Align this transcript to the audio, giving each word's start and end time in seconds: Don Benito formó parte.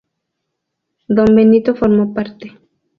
Don 1.07 1.35
Benito 1.35 1.75
formó 1.75 2.11
parte. 2.11 2.57